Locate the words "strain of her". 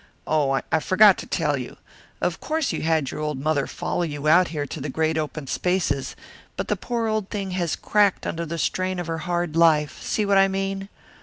8.57-9.19